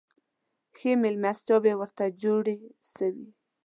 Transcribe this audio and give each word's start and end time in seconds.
ښې 0.77 0.91
مېلمستیاوي 1.01 1.73
ورته 1.77 2.03
جوړي 2.21 2.57
سوې. 2.95 3.27